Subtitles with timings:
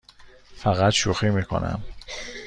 [0.55, 1.83] فقط شوخی می کنم.